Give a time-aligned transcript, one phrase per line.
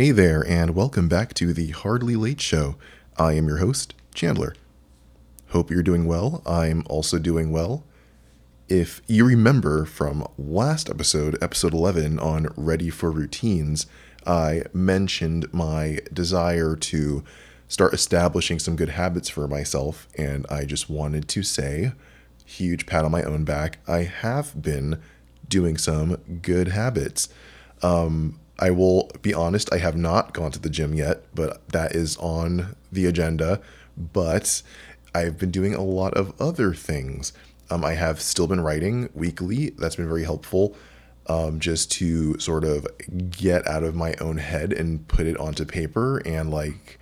[0.00, 2.76] Hey there, and welcome back to the Hardly Late Show.
[3.18, 4.54] I am your host, Chandler.
[5.48, 6.42] Hope you're doing well.
[6.46, 7.84] I'm also doing well.
[8.66, 13.86] If you remember from last episode, episode 11 on Ready for Routines,
[14.26, 17.22] I mentioned my desire to
[17.68, 21.92] start establishing some good habits for myself, and I just wanted to say,
[22.46, 24.98] huge pat on my own back, I have been
[25.46, 27.28] doing some good habits.
[27.82, 31.96] Um, I will be honest, I have not gone to the gym yet, but that
[31.96, 33.60] is on the agenda.
[33.96, 34.62] But
[35.14, 37.32] I've been doing a lot of other things.
[37.70, 39.70] Um, I have still been writing weekly.
[39.70, 40.76] That's been very helpful
[41.26, 42.86] um, just to sort of
[43.30, 46.18] get out of my own head and put it onto paper.
[46.26, 46.98] And like,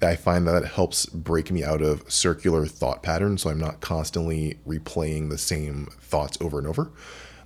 [0.00, 3.42] I find that helps break me out of circular thought patterns.
[3.42, 6.92] So I'm not constantly replaying the same thoughts over and over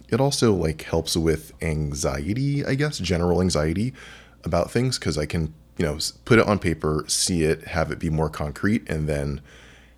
[0.08, 3.92] it also like helps with anxiety, I guess, general anxiety
[4.44, 7.98] about things because I can, you know, put it on paper, see it, have it
[7.98, 9.40] be more concrete, and then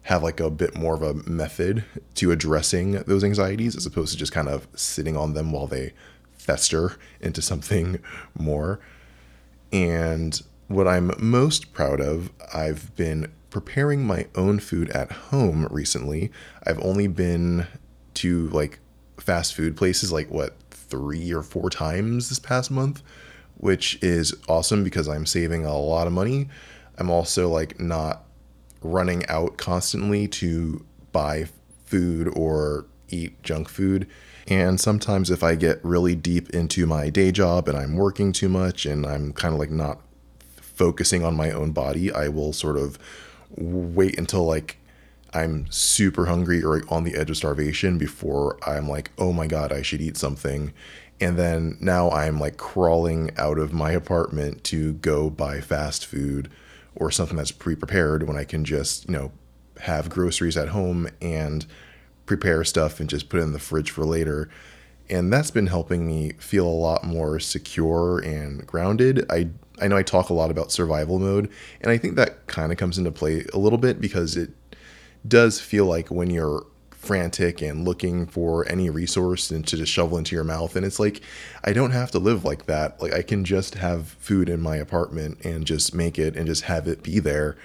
[0.02, 4.18] have like a bit more of a method to addressing those anxieties as opposed to
[4.18, 5.92] just kind of sitting on them while they
[6.32, 8.00] fester into something
[8.38, 8.80] more.
[9.72, 16.30] And what I'm most proud of, I've been preparing my own food at home recently.
[16.66, 17.66] I've only been
[18.14, 18.80] to like
[19.20, 23.02] fast food places like what three or four times this past month,
[23.56, 26.48] which is awesome because I'm saving a lot of money.
[26.98, 28.24] I'm also like not
[28.82, 31.46] running out constantly to buy
[31.84, 34.06] food or eat junk food.
[34.48, 38.48] And sometimes if I get really deep into my day job and I'm working too
[38.48, 40.00] much and I'm kind of like not
[40.56, 42.98] focusing on my own body, I will sort of
[43.56, 44.79] wait until like
[45.32, 49.72] I'm super hungry or on the edge of starvation before I'm like, oh my God,
[49.72, 50.72] I should eat something.
[51.20, 56.50] And then now I'm like crawling out of my apartment to go buy fast food
[56.96, 59.32] or something that's pre prepared when I can just, you know,
[59.80, 61.66] have groceries at home and
[62.26, 64.48] prepare stuff and just put it in the fridge for later.
[65.08, 69.26] And that's been helping me feel a lot more secure and grounded.
[69.30, 69.48] I
[69.80, 72.78] I know I talk a lot about survival mode, and I think that kind of
[72.78, 74.50] comes into play a little bit because it
[75.26, 76.64] does feel like when you're
[77.00, 81.00] frantic and looking for any resource and to just shovel into your mouth and it's
[81.00, 81.22] like
[81.64, 83.00] I don't have to live like that.
[83.00, 86.64] Like I can just have food in my apartment and just make it and just
[86.64, 87.56] have it be there.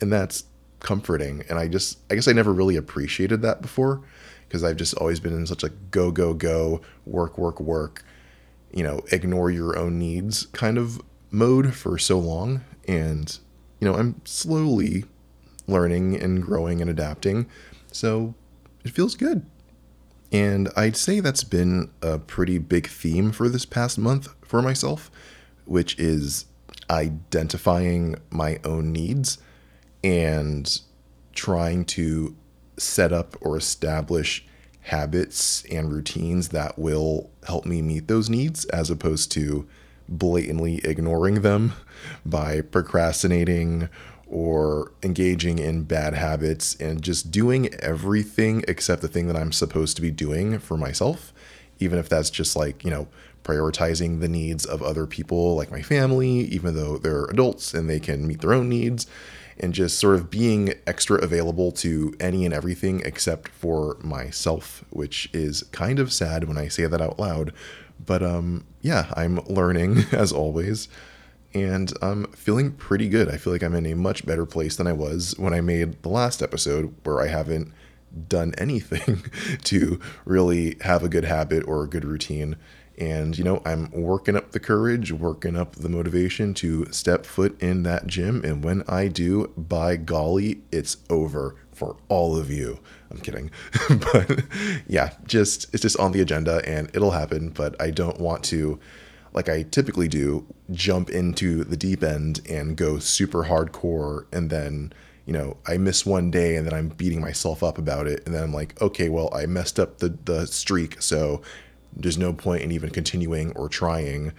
[0.00, 0.42] And that's
[0.80, 1.44] comforting.
[1.48, 4.02] And I just I guess I never really appreciated that before
[4.48, 8.04] because I've just always been in such a go go go work work work
[8.72, 11.00] you know ignore your own needs kind of
[11.30, 12.64] mode for so long.
[12.88, 13.38] And
[13.78, 15.04] you know I'm slowly
[15.70, 17.46] learning and growing and adapting.
[17.92, 18.34] So
[18.84, 19.46] it feels good.
[20.32, 25.10] And I'd say that's been a pretty big theme for this past month for myself,
[25.64, 26.46] which is
[26.88, 29.38] identifying my own needs
[30.04, 30.80] and
[31.32, 32.36] trying to
[32.76, 34.44] set up or establish
[34.82, 39.68] habits and routines that will help me meet those needs as opposed to
[40.08, 41.72] blatantly ignoring them
[42.26, 43.88] by procrastinating
[44.30, 49.96] or engaging in bad habits and just doing everything except the thing that I'm supposed
[49.96, 51.32] to be doing for myself,
[51.80, 53.08] even if that's just like, you know,
[53.42, 57.98] prioritizing the needs of other people like my family, even though they're adults and they
[57.98, 59.06] can meet their own needs,
[59.58, 65.28] and just sort of being extra available to any and everything except for myself, which
[65.32, 67.52] is kind of sad when I say that out loud.
[68.04, 70.88] But um, yeah, I'm learning as always
[71.54, 73.28] and I'm feeling pretty good.
[73.28, 76.02] I feel like I'm in a much better place than I was when I made
[76.02, 77.72] the last episode, where I haven't
[78.28, 79.24] done anything
[79.64, 82.56] to really have a good habit or a good routine.
[82.98, 87.60] And, you know, I'm working up the courage, working up the motivation to step foot
[87.60, 88.44] in that gym.
[88.44, 92.78] And when I do, by golly, it's over for all of you.
[93.10, 93.50] I'm kidding.
[93.88, 94.42] but
[94.86, 97.48] yeah, just, it's just on the agenda and it'll happen.
[97.48, 98.78] But I don't want to
[99.32, 104.92] like I typically do, jump into the deep end and go super hardcore and then
[105.26, 108.34] you know i miss one day and then i'm beating myself up about it and
[108.34, 111.42] then i'm like okay well i messed up the the streak so
[111.96, 114.32] there's no point in even continuing or trying.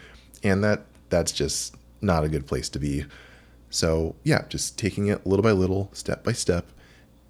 [0.43, 3.05] And that that's just not a good place to be.
[3.69, 6.65] So yeah just taking it little by little step by step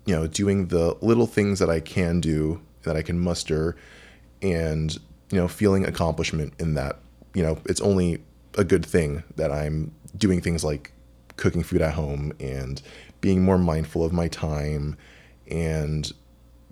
[0.06, 3.76] you know doing the little things that i can do that i can muster
[4.42, 4.96] and
[5.30, 6.98] you know feeling accomplishment in that
[7.34, 8.22] you know, it's only
[8.58, 10.92] a good thing that I'm doing things like
[11.38, 12.82] cooking food at home and
[13.22, 14.98] being more mindful of my time.
[15.50, 16.12] And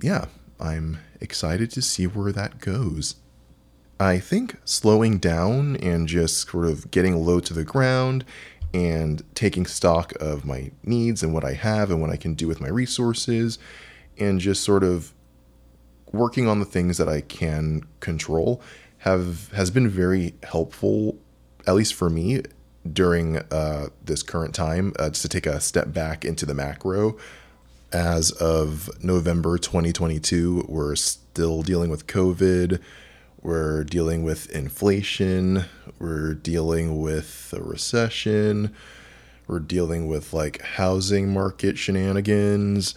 [0.02, 0.26] yeah,
[0.60, 3.16] I'm excited to see where that goes.
[4.00, 8.24] I think slowing down and just sort of getting low to the ground
[8.74, 12.48] and taking stock of my needs and what I have and what I can do
[12.48, 13.58] with my resources
[14.18, 15.14] and just sort of
[16.12, 18.62] working on the things that I can control
[19.00, 21.18] have has been very helpful
[21.68, 22.42] at least for me
[22.92, 27.18] during uh, this current time uh, just to take a step back into the macro
[27.92, 32.80] as of November 2022 we're still dealing with covid
[33.42, 35.64] we're dealing with inflation.
[35.98, 38.76] We're dealing with a recession.
[39.48, 42.96] We're dealing with like housing market shenanigans.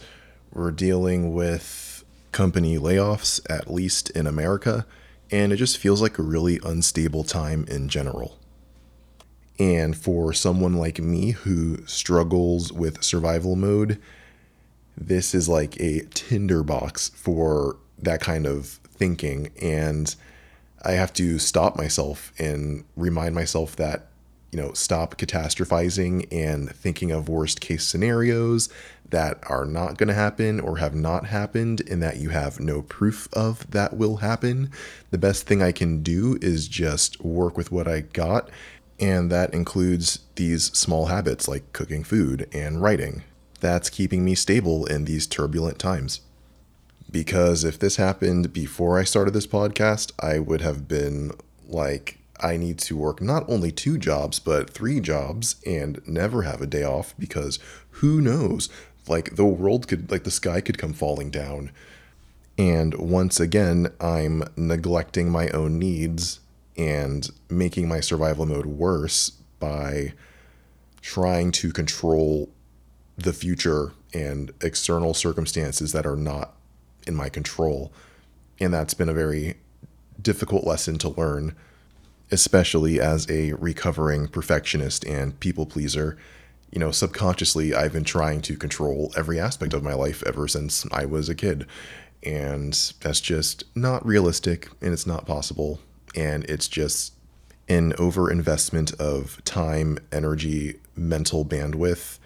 [0.51, 2.03] We're dealing with
[2.33, 4.85] company layoffs, at least in America.
[5.33, 8.37] And it just feels like a really unstable time in general.
[9.57, 13.99] And for someone like me who struggles with survival mode,
[14.95, 19.49] this is like a tinderbox for that kind of thinking.
[19.59, 20.15] And
[20.83, 24.09] I have to stop myself and remind myself that,
[24.53, 28.69] you know, stop catastrophizing and thinking of worst case scenarios
[29.09, 32.83] that are not going to happen or have not happened and that you have no
[32.83, 34.69] proof of that will happen.
[35.09, 38.51] The best thing I can do is just work with what I got.
[38.99, 43.23] And that includes these small habits like cooking food and writing.
[43.59, 46.21] That's keeping me stable in these turbulent times
[47.09, 51.31] because if this happened before I started this podcast, I would have been
[51.67, 56.61] like, I need to work not only two jobs, but three jobs and never have
[56.61, 57.59] a day off because
[57.91, 58.69] who knows?
[59.07, 61.71] Like, the world could, like, the sky could come falling down.
[62.57, 66.39] And once again, I'm neglecting my own needs
[66.77, 70.13] and making my survival mode worse by
[71.01, 72.49] trying to control
[73.17, 76.55] the future and external circumstances that are not
[77.05, 77.91] in my control.
[78.59, 79.55] And that's been a very
[80.21, 81.55] difficult lesson to learn,
[82.33, 86.17] especially as a recovering perfectionist and people pleaser.
[86.71, 90.87] You know, subconsciously, I've been trying to control every aspect of my life ever since
[90.91, 91.67] I was a kid.
[92.23, 95.79] And that's just not realistic and it's not possible.
[96.15, 97.13] And it's just
[97.69, 102.17] an overinvestment of time, energy, mental bandwidth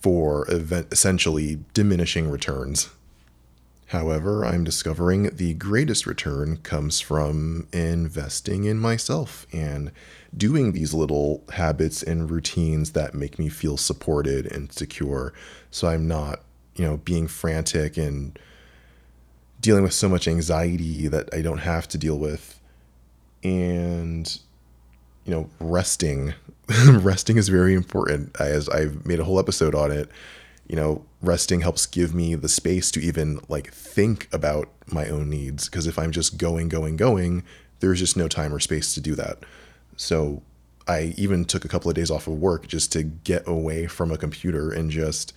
[0.00, 2.88] for event- essentially diminishing returns.
[3.90, 9.90] However, I'm discovering the greatest return comes from investing in myself and
[10.36, 15.32] doing these little habits and routines that make me feel supported and secure.
[15.72, 16.42] So I'm not,
[16.76, 18.38] you know, being frantic and
[19.60, 22.60] dealing with so much anxiety that I don't have to deal with.
[23.42, 24.38] And,
[25.24, 26.34] you know, resting.
[26.86, 30.08] resting is very important, as I've made a whole episode on it
[30.70, 35.28] you know, resting helps give me the space to even like think about my own
[35.28, 35.68] needs.
[35.68, 37.42] Because if I'm just going, going, going,
[37.80, 39.38] there's just no time or space to do that.
[39.96, 40.42] So
[40.86, 44.12] I even took a couple of days off of work just to get away from
[44.12, 45.32] a computer and just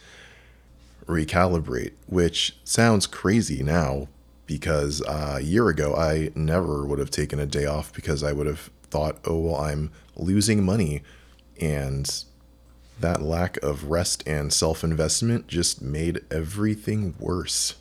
[1.08, 4.10] recalibrate, which sounds crazy now
[4.46, 8.34] because uh, a year ago I never would have taken a day off because I
[8.34, 11.02] would have thought, oh, well, I'm losing money.
[11.60, 12.24] And
[13.00, 17.76] that lack of rest and self investment just made everything worse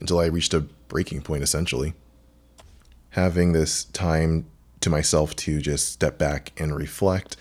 [0.00, 1.94] until I reached a breaking point, essentially.
[3.10, 4.46] Having this time
[4.80, 7.36] to myself to just step back and reflect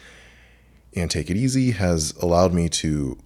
[0.95, 3.17] and take it easy has allowed me to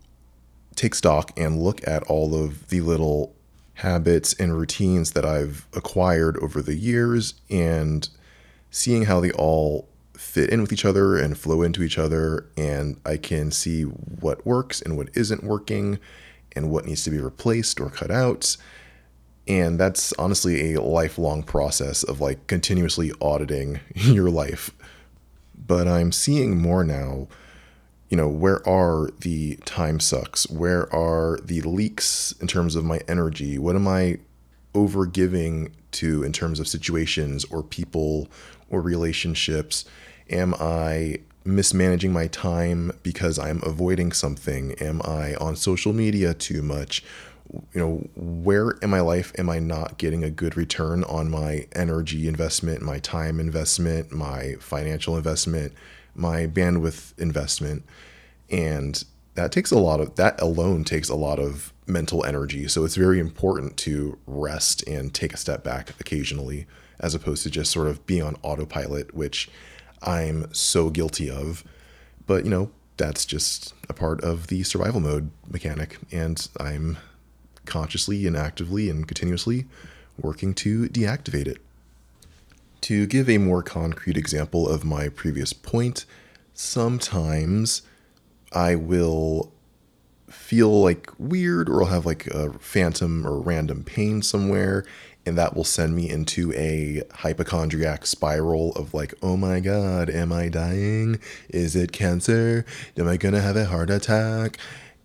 [0.75, 3.36] take stock and look at all of the little
[3.75, 8.08] habits and routines that I've acquired over the years and
[8.72, 9.88] seeing how they all
[10.20, 14.46] fit in with each other and flow into each other and I can see what
[14.46, 15.98] works and what isn't working
[16.56, 18.58] and what needs to be replaced or cut out.
[19.48, 24.72] And that's honestly a lifelong process of like continuously auditing your life.
[25.58, 27.30] But I'm seeing more now,
[28.10, 30.50] you know, where are the time sucks?
[30.50, 33.58] Where are the leaks in terms of my energy?
[33.58, 34.20] What am I
[34.76, 38.28] over giving to in terms of situations or people
[38.70, 39.86] or relationships?
[40.29, 44.74] Am I mismanaging my time because I'm avoiding something?
[44.74, 47.03] Am I on social media too much?
[47.74, 51.67] You know, where in my life am I not getting a good return on my
[51.74, 55.74] energy investment, my time investment, my financial investment,
[56.13, 57.83] my bandwidth investment?
[58.51, 62.67] And that takes a lot of that alone takes a lot of mental energy.
[62.67, 66.67] So it's very important to rest and take a step back occasionally
[67.00, 69.50] as opposed to just sort of being on autopilot, which
[70.01, 71.63] I'm so guilty of.
[72.25, 75.98] But, you know, that's just a part of the survival mode mechanic.
[76.12, 76.98] And I'm
[77.65, 79.65] consciously and actively and continuously
[80.20, 81.58] working to deactivate it.
[82.82, 86.06] To give a more concrete example of my previous point,
[86.53, 87.82] sometimes
[88.51, 89.51] I will
[90.29, 94.86] feel like weird or I'll have like a phantom or random pain somewhere
[95.29, 100.33] and that will send me into a hypochondriac spiral of like, oh my god, am
[100.33, 101.19] I dying?
[101.50, 102.65] Is it cancer?
[102.98, 104.57] Am I gonna have a heart attack?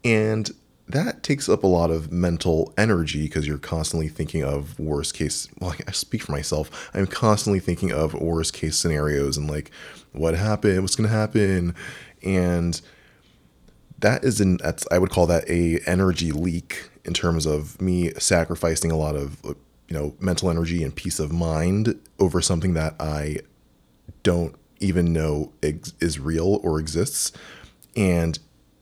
[0.02, 0.50] And
[0.88, 5.46] that takes up a lot of mental energy because you're constantly thinking of worst case.
[5.60, 6.90] Well, I speak for myself.
[6.94, 9.70] I'm constantly thinking of worst case scenarios and like,
[10.12, 10.80] what happened?
[10.80, 11.74] What's gonna happen?
[12.22, 12.80] And
[13.98, 18.10] that is an that's I would call that a energy leak in terms of me
[18.14, 19.54] sacrificing a lot of
[19.94, 23.38] you know mental energy and peace of mind over something that I
[24.24, 27.30] don't even know ex- is real or exists
[27.96, 28.38] and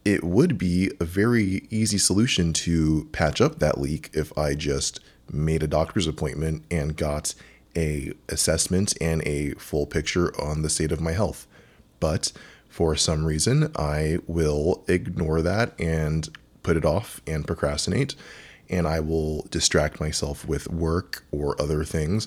[0.07, 5.01] it would be a very easy solution to patch up that leak if I just
[5.31, 7.35] made a doctor's appointment and got
[7.77, 11.47] a assessment and a full picture on the state of my health.
[12.01, 12.33] But
[12.69, 16.29] for some reason, I will ignore that and
[16.65, 18.17] put it off and procrastinate
[18.73, 22.27] and I will distract myself with work or other things.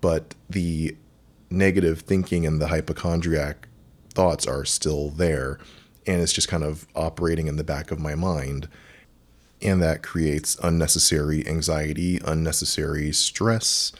[0.00, 0.96] But the
[1.50, 3.66] negative thinking and the hypochondriac
[4.12, 5.58] thoughts are still there.
[6.06, 8.68] And it's just kind of operating in the back of my mind.
[9.62, 13.92] And that creates unnecessary anxiety, unnecessary stress.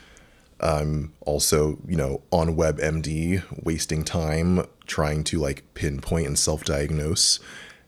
[0.60, 7.40] I'm also, you know, on WebMD, wasting time trying to like pinpoint and self diagnose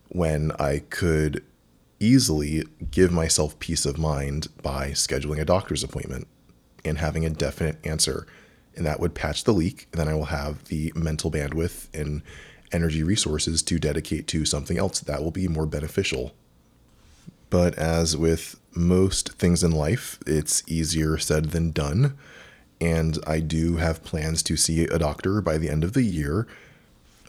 [0.09, 1.45] when I could
[2.03, 6.27] easily give myself peace of mind by scheduling a doctor's appointment
[6.85, 8.27] and having a definite answer.
[8.75, 9.87] And that would patch the leak.
[9.93, 12.23] And then I will have the mental bandwidth and
[12.73, 16.33] energy resources to dedicate to something else that will be more beneficial.
[17.51, 22.17] But as with most things in life, it's easier said than done.
[22.81, 26.49] And I do have plans to see a doctor by the end of the year.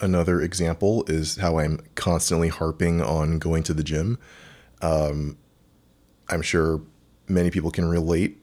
[0.02, 4.18] Another example is how I'm constantly harping on going to the gym.
[4.84, 5.38] Um,
[6.30, 6.82] I'm sure
[7.28, 8.38] many people can relate.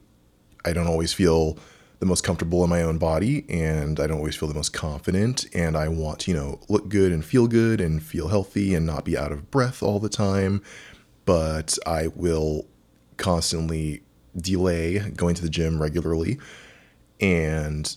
[0.65, 1.57] I don't always feel
[1.99, 5.45] the most comfortable in my own body and I don't always feel the most confident
[5.53, 8.87] and I want to, you know, look good and feel good and feel healthy and
[8.87, 10.63] not be out of breath all the time,
[11.25, 12.65] but I will
[13.17, 14.01] constantly
[14.35, 16.39] delay going to the gym regularly
[17.19, 17.95] and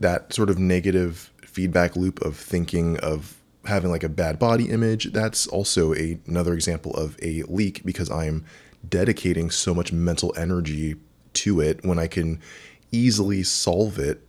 [0.00, 5.12] that sort of negative feedback loop of thinking of having like a bad body image,
[5.12, 8.44] that's also a, another example of a leak because I'm
[8.88, 10.96] dedicating so much mental energy
[11.34, 12.40] to it when I can
[12.90, 14.22] easily solve it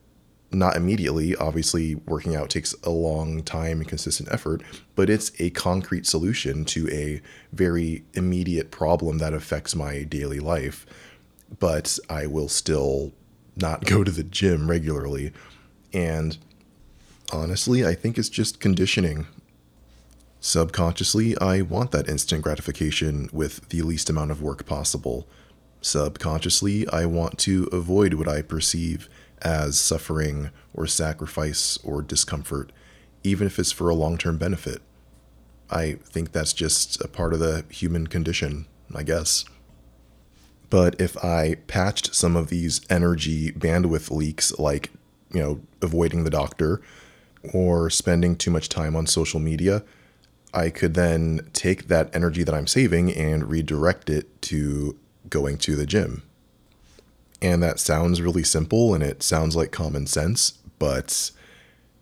[0.51, 1.36] not immediately.
[1.36, 4.62] Obviously, working out takes a long time and consistent effort,
[4.95, 7.21] but it's a concrete solution to a
[7.53, 10.86] very immediate problem that affects my daily life.
[11.59, 13.13] But I will still
[13.55, 15.31] not go to the gym regularly.
[15.93, 16.38] And
[17.31, 19.27] honestly, I think it's just conditioning.
[20.39, 25.27] Subconsciously, I want that instant gratification with the least amount of work possible.
[25.81, 29.09] Subconsciously, I want to avoid what I perceive
[29.41, 32.71] as suffering or sacrifice or discomfort,
[33.24, 34.81] even if it's for a long term benefit.
[35.69, 39.45] I think that's just a part of the human condition, I guess.
[40.69, 44.91] But if I patched some of these energy bandwidth leaks, like,
[45.33, 46.81] you know, avoiding the doctor,
[47.53, 49.84] or spending too much time on social media,
[50.53, 54.98] I could then take that energy that I'm saving and redirect it to
[55.29, 56.24] going to the gym.
[57.41, 61.31] And that sounds really simple and it sounds like common sense, but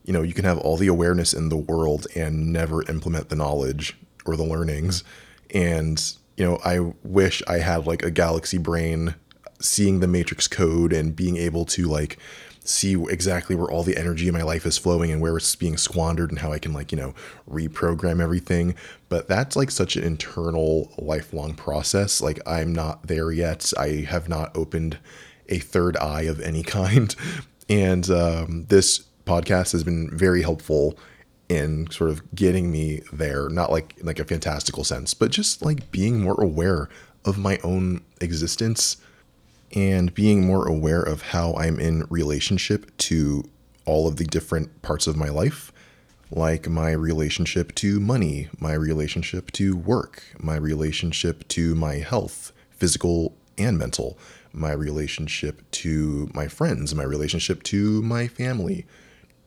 [0.04, 3.36] you know, you can have all the awareness in the world and never implement the
[3.36, 5.04] knowledge or the learnings.
[5.50, 5.58] Mm-hmm.
[5.58, 9.16] And you know, I wish I had like a galaxy brain
[9.60, 12.18] seeing the matrix code and being able to like
[12.64, 15.78] see exactly where all the energy in my life is flowing and where it's being
[15.78, 17.14] squandered and how I can like, you know,
[17.50, 18.76] reprogram everything.
[19.10, 22.22] But that's like such an internal lifelong process.
[22.22, 23.72] Like I'm not there yet.
[23.78, 25.00] I have not opened
[25.48, 27.16] a third eye of any kind.
[27.70, 30.98] And um, this podcast has been very helpful
[31.50, 35.92] in sort of getting me there, not like like a fantastical sense, but just like
[35.92, 36.90] being more aware
[37.24, 38.98] of my own existence
[39.76, 43.44] and being more aware of how I'm in relationship to
[43.86, 45.72] all of the different parts of my life,
[46.32, 53.36] like my relationship to money, my relationship to work, my relationship to my health, physical
[53.58, 54.18] and mental,
[54.54, 58.86] my relationship to my friends, my relationship to my family.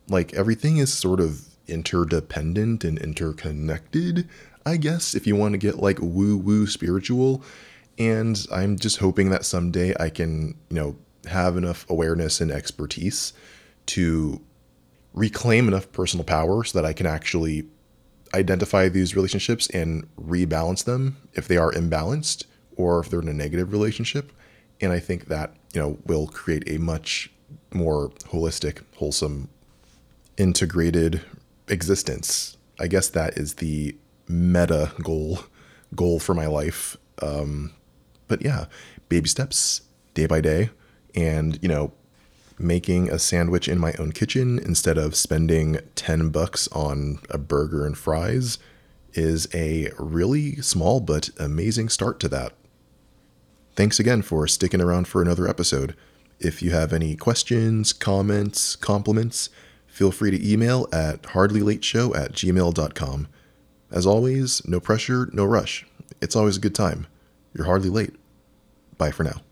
[0.08, 4.28] Like everything is sort of interdependent and interconnected,
[4.66, 7.42] I guess, if you want to get like woo woo spiritual.
[8.00, 13.34] And I'm just hoping that someday I can, you know, have enough awareness and expertise
[13.86, 14.40] to
[15.12, 17.66] reclaim enough personal power so that I can actually
[18.32, 23.34] identify these relationships and rebalance them if they are imbalanced or if they're in a
[23.34, 24.32] negative relationship.
[24.80, 27.30] And I think that, you know, will create a much
[27.70, 29.50] more holistic, wholesome,
[30.38, 31.20] integrated
[31.68, 32.56] existence.
[32.78, 33.94] I guess that is the
[34.26, 35.40] meta goal
[35.94, 36.96] goal for my life.
[37.20, 37.74] Um,
[38.30, 38.66] but yeah,
[39.08, 39.82] baby steps,
[40.14, 40.70] day by day,
[41.14, 41.92] and you know,
[42.58, 47.84] making a sandwich in my own kitchen instead of spending 10 bucks on a burger
[47.84, 48.58] and fries
[49.14, 52.52] is a really small but amazing start to that.
[53.74, 55.96] Thanks again for sticking around for another episode.
[56.38, 59.50] If you have any questions, comments, compliments,
[59.88, 63.28] feel free to email at hardlylateshow at gmail.com.
[63.90, 65.84] As always, no pressure, no rush.
[66.22, 67.08] It's always a good time.
[67.54, 68.14] You're hardly late.
[69.00, 69.49] Bye for now.